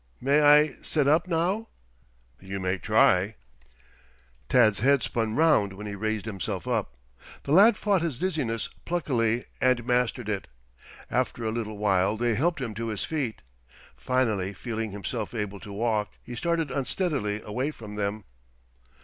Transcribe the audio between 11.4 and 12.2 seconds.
a little while